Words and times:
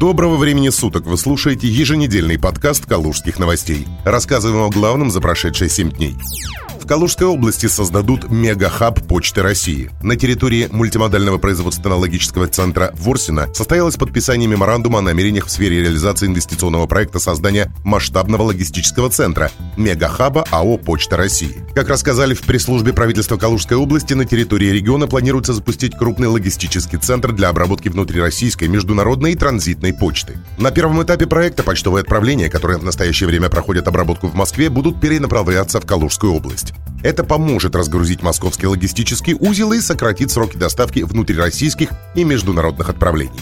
Доброго 0.00 0.36
времени 0.36 0.70
суток! 0.70 1.04
Вы 1.04 1.18
слушаете 1.18 1.68
еженедельный 1.68 2.38
подкаст 2.38 2.86
«Калужских 2.86 3.38
новостей». 3.38 3.86
Рассказываем 4.02 4.64
о 4.64 4.70
главном 4.70 5.10
за 5.10 5.20
прошедшие 5.20 5.68
7 5.68 5.90
дней. 5.90 6.16
Калужской 6.86 7.26
области 7.26 7.66
создадут 7.66 8.30
мега-хаб 8.30 9.00
Почты 9.06 9.42
России. 9.42 9.90
На 10.02 10.16
территории 10.16 10.68
мультимодального 10.70 11.38
производственно-логического 11.38 12.48
центра 12.48 12.92
Ворсина 12.94 13.48
состоялось 13.54 13.96
подписание 13.96 14.48
меморандума 14.48 14.98
о 14.98 15.02
намерениях 15.02 15.46
в 15.46 15.50
сфере 15.50 15.82
реализации 15.82 16.26
инвестиционного 16.26 16.86
проекта 16.86 17.18
создания 17.18 17.72
масштабного 17.84 18.42
логистического 18.42 19.10
центра 19.10 19.50
мега-хаба 19.76 20.44
АО 20.50 20.76
«Почта 20.78 21.16
России». 21.16 21.64
Как 21.74 21.88
рассказали 21.88 22.34
в 22.34 22.42
пресс-службе 22.42 22.92
правительства 22.92 23.36
Калужской 23.36 23.76
области, 23.76 24.14
на 24.14 24.24
территории 24.24 24.70
региона 24.70 25.06
планируется 25.06 25.52
запустить 25.52 25.96
крупный 25.96 26.28
логистический 26.28 26.98
центр 26.98 27.32
для 27.32 27.48
обработки 27.48 27.88
внутрироссийской, 27.88 28.68
международной 28.68 29.32
и 29.32 29.36
транзитной 29.36 29.92
почты. 29.92 30.38
На 30.58 30.70
первом 30.70 31.02
этапе 31.02 31.26
проекта 31.26 31.62
почтовые 31.62 32.02
отправления, 32.02 32.48
которые 32.48 32.78
в 32.78 32.84
настоящее 32.84 33.28
время 33.28 33.48
проходят 33.48 33.88
обработку 33.88 34.28
в 34.28 34.34
Москве, 34.34 34.68
будут 34.68 35.00
перенаправляться 35.00 35.80
в 35.80 35.86
Калужскую 35.86 36.34
область. 36.34 36.69
Это 37.02 37.24
поможет 37.24 37.74
разгрузить 37.74 38.22
московский 38.22 38.66
логистический 38.66 39.34
узел 39.34 39.72
и 39.72 39.80
сократить 39.80 40.30
сроки 40.30 40.56
доставки 40.56 41.00
внутрироссийских 41.00 41.90
и 42.14 42.24
международных 42.24 42.88
отправлений. 42.88 43.40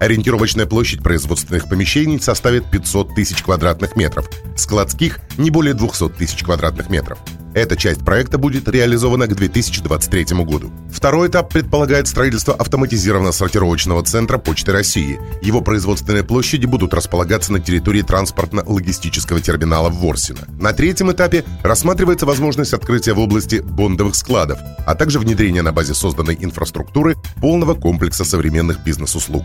Ориентировочная 0.00 0.66
площадь 0.66 1.02
производственных 1.02 1.68
помещений 1.68 2.20
составит 2.20 2.68
500 2.70 3.14
тысяч 3.14 3.42
квадратных 3.42 3.96
метров, 3.96 4.28
складских– 4.56 5.20
не 5.38 5.50
более 5.50 5.74
200 5.74 6.10
тысяч 6.10 6.42
квадратных 6.42 6.90
метров– 6.90 7.18
эта 7.54 7.76
часть 7.76 8.04
проекта 8.04 8.38
будет 8.38 8.68
реализована 8.68 9.26
к 9.26 9.34
2023 9.34 10.24
году. 10.44 10.70
Второй 10.90 11.28
этап 11.28 11.52
предполагает 11.52 12.08
строительство 12.08 12.54
автоматизированного 12.54 13.32
сортировочного 13.32 14.02
центра 14.02 14.38
Почты 14.38 14.72
России. 14.72 15.20
Его 15.42 15.60
производственные 15.60 16.24
площади 16.24 16.66
будут 16.66 16.94
располагаться 16.94 17.52
на 17.52 17.60
территории 17.60 18.02
транспортно-логистического 18.02 19.40
терминала 19.40 19.90
в 19.90 19.96
Ворсино. 19.96 20.40
На 20.58 20.72
третьем 20.72 21.12
этапе 21.12 21.44
рассматривается 21.62 22.26
возможность 22.26 22.72
открытия 22.72 23.12
в 23.12 23.18
области 23.18 23.56
бондовых 23.56 24.14
складов, 24.14 24.58
а 24.86 24.94
также 24.94 25.18
внедрения 25.18 25.62
на 25.62 25.72
базе 25.72 25.94
созданной 25.94 26.36
инфраструктуры 26.40 27.16
полного 27.40 27.74
комплекса 27.74 28.24
современных 28.24 28.82
бизнес-услуг. 28.84 29.44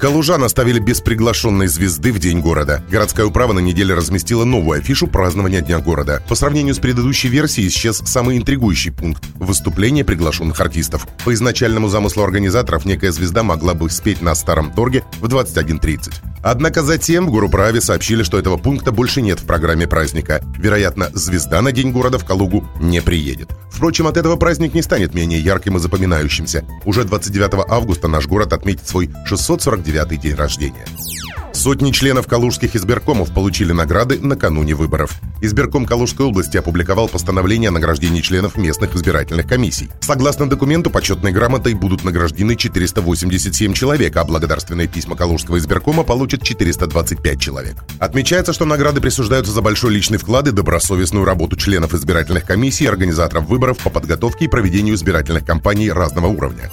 Калужан 0.00 0.42
оставили 0.44 0.78
без 0.78 1.00
приглашенной 1.00 1.66
звезды 1.66 2.12
в 2.12 2.18
День 2.18 2.40
города. 2.40 2.82
Городская 2.90 3.26
управа 3.26 3.52
на 3.52 3.58
неделе 3.58 3.94
разместила 3.94 4.44
новую 4.44 4.78
афишу 4.78 5.06
празднования 5.06 5.60
Дня 5.60 5.78
города. 5.78 6.22
По 6.26 6.34
сравнению 6.34 6.74
с 6.74 6.78
предыдущей 6.78 7.28
версией 7.30 7.68
исчез 7.68 8.02
самый 8.04 8.36
интригующий 8.36 8.92
пункт– 8.92 9.24
выступление 9.36 10.04
приглашенных 10.04 10.60
артистов. 10.60 11.08
По 11.24 11.32
изначальному 11.32 11.88
замыслу 11.88 12.22
организаторов 12.22 12.84
некая 12.84 13.12
звезда 13.12 13.42
могла 13.42 13.74
бы 13.74 13.88
спеть 13.88 14.20
на 14.20 14.34
Старом 14.34 14.72
Торге 14.72 15.04
в 15.20 15.26
21.30. 15.26 16.12
Однако 16.42 16.82
затем 16.82 17.26
в 17.26 17.30
Гуруправе 17.30 17.80
сообщили, 17.80 18.22
что 18.22 18.38
этого 18.38 18.56
пункта 18.56 18.92
больше 18.92 19.22
нет 19.22 19.40
в 19.40 19.44
программе 19.44 19.86
праздника. 19.86 20.42
Вероятно, 20.58 21.10
звезда 21.14 21.62
на 21.62 21.72
День 21.72 21.92
города 21.92 22.18
в 22.18 22.24
Калугу 22.24 22.66
не 22.80 23.00
приедет. 23.00 23.50
Впрочем, 23.70 24.06
от 24.06 24.16
этого 24.16 24.36
праздник 24.36 24.74
не 24.74 24.82
станет 24.82 25.14
менее 25.14 25.40
ярким 25.40 25.76
и 25.76 25.80
запоминающимся. 25.80 26.64
Уже 26.84 27.04
29 27.04 27.66
августа 27.68 28.08
наш 28.08 28.26
город 28.26 28.52
отметит 28.52 28.86
свой 28.86 29.10
649-й 29.30 30.16
день 30.16 30.34
рождения. 30.34 30.86
Сотни 31.60 31.90
членов 31.90 32.26
калужских 32.26 32.74
избиркомов 32.74 33.34
получили 33.34 33.72
награды 33.72 34.18
накануне 34.18 34.74
выборов. 34.74 35.20
Избирком 35.42 35.84
Калужской 35.84 36.24
области 36.24 36.56
опубликовал 36.56 37.06
постановление 37.06 37.68
о 37.68 37.72
награждении 37.72 38.22
членов 38.22 38.56
местных 38.56 38.96
избирательных 38.96 39.46
комиссий. 39.46 39.90
Согласно 40.00 40.48
документу, 40.48 40.88
почетной 40.88 41.32
грамотой 41.32 41.74
будут 41.74 42.02
награждены 42.02 42.56
487 42.56 43.74
человек, 43.74 44.16
а 44.16 44.24
благодарственные 44.24 44.88
письма 44.88 45.16
Калужского 45.16 45.58
избиркома 45.58 46.02
получат 46.02 46.42
425 46.42 47.38
человек. 47.38 47.76
Отмечается, 47.98 48.54
что 48.54 48.64
награды 48.64 49.02
присуждаются 49.02 49.52
за 49.52 49.60
большой 49.60 49.92
личный 49.92 50.16
вклад 50.16 50.48
и 50.48 50.52
добросовестную 50.52 51.26
работу 51.26 51.56
членов 51.58 51.92
избирательных 51.92 52.46
комиссий 52.46 52.84
и 52.84 52.88
организаторов 52.88 53.44
выборов 53.44 53.76
по 53.80 53.90
подготовке 53.90 54.46
и 54.46 54.48
проведению 54.48 54.94
избирательных 54.94 55.44
кампаний 55.44 55.92
разного 55.92 56.28
уровня. 56.28 56.70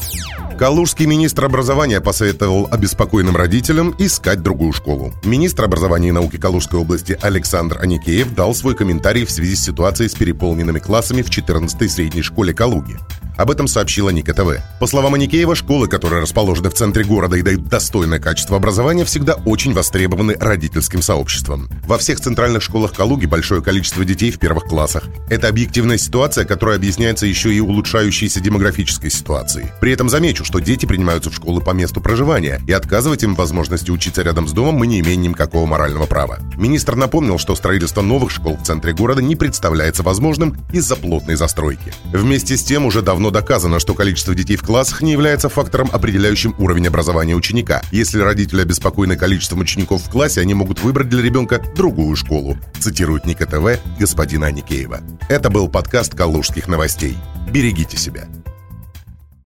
Калужский 0.58 1.06
министр 1.06 1.46
образования 1.46 2.02
посоветовал 2.02 2.68
обеспокоенным 2.72 3.36
родителям 3.36 3.94
искать 4.00 4.42
другую 4.42 4.74
школу. 4.74 5.14
Министр 5.24 5.66
образования 5.66 6.08
и 6.10 6.12
науки 6.12 6.38
Калужской 6.38 6.80
области 6.80 7.16
Александр 7.22 7.78
Аникеев 7.80 8.34
дал 8.34 8.56
свой 8.56 8.74
комментарий 8.74 9.24
в 9.24 9.30
связи 9.30 9.56
с 9.56 9.64
ситуацией 9.64 10.10
с 10.10 10.16
переполненными 10.16 10.80
классами 10.80 11.22
в 11.22 11.30
14-й 11.30 11.88
средней 11.88 12.24
школе 12.24 12.56
Калуги. 12.56 12.98
Об 13.38 13.52
этом 13.52 13.68
сообщила 13.68 14.10
Ника 14.10 14.34
ТВ. 14.34 14.62
По 14.80 14.88
словам 14.88 15.14
Аникеева, 15.14 15.56
школы, 15.56 15.88
которые 15.88 16.24
расположены 16.24 16.70
в 16.70 16.74
центре 16.74 17.04
города 17.04 17.38
и 17.38 17.44
дают 17.44 17.68
достойное 17.68 18.20
качество 18.20 18.58
образования, 18.58 19.06
всегда 19.06 19.36
очень 19.46 19.74
востребованы 19.74 20.36
родительским 20.40 21.04
сообществом. 21.04 21.70
Во 21.86 21.98
всех 22.00 22.20
центральных 22.20 22.64
школах 22.64 22.94
Калуги 22.94 23.28
большое 23.28 23.62
количество 23.62 24.04
детей 24.04 24.32
в 24.32 24.40
первых 24.40 24.64
классах. 24.64 25.04
Это 25.30 25.48
объективная 25.48 26.00
ситуация, 26.00 26.46
которая 26.46 26.78
объясняется 26.78 27.28
еще 27.28 27.54
и 27.54 27.60
улучшающейся 27.60 28.40
демографической 28.40 29.12
ситуацией. 29.12 29.68
При 29.80 29.92
этом 29.92 30.10
замечу, 30.10 30.44
что 30.44 30.60
дети 30.60 30.88
принимаются 30.88 31.30
в 31.30 31.36
школы 31.36 31.62
по 31.62 31.72
месту 31.72 32.02
проживания, 32.02 32.60
и 32.68 32.72
отказывать 32.72 33.24
им 33.24 33.36
возможности 33.36 33.92
учиться 33.92 34.24
рядом 34.24 34.48
с 34.48 34.52
домом 34.52 34.76
мы 34.76 34.88
не 34.88 35.00
имеем 35.02 35.22
никакого 35.22 35.68
морального 35.68 36.08
права. 36.08 36.40
Министр 36.58 36.96
напомнил, 36.96 37.38
что 37.38 37.56
строительство 37.56 38.02
новых 38.02 38.32
школ 38.32 38.58
в 38.58 38.64
центре 38.64 38.94
города 38.94 39.22
не 39.22 39.36
представляется 39.36 40.02
возможным 40.02 40.58
из-за 40.74 40.96
плотной 40.96 41.36
застройки. 41.36 41.94
Вместе 42.12 42.58
с 42.58 42.64
тем 42.64 42.86
уже 42.86 43.04
давно 43.04 43.27
давно 43.28 43.42
доказано, 43.42 43.80
что 43.80 43.94
количество 43.94 44.34
детей 44.34 44.56
в 44.56 44.64
классах 44.64 45.02
не 45.02 45.12
является 45.12 45.50
фактором, 45.50 45.90
определяющим 45.92 46.56
уровень 46.58 46.88
образования 46.88 47.36
ученика. 47.36 47.82
Если 47.92 48.22
родители 48.22 48.62
обеспокоены 48.62 49.18
количеством 49.18 49.60
учеников 49.60 50.04
в 50.04 50.10
классе, 50.10 50.42
они 50.42 50.54
могут 50.54 50.82
выбрать 50.82 51.10
для 51.10 51.22
ребенка 51.22 51.62
другую 51.76 52.16
школу, 52.16 52.58
цитирует 52.80 53.26
Ника 53.26 53.46
ТВ 53.46 53.80
господина 54.00 54.48
Аникеева. 54.48 55.02
Это 55.30 55.50
был 55.50 55.68
подкаст 55.68 56.16
«Калужских 56.16 56.68
новостей». 56.68 57.18
Берегите 57.52 57.98
себя. 57.98 58.28